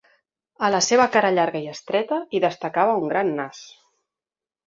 [0.67, 3.61] A la seva cara llarga i estreta, hi destacava un gran nas.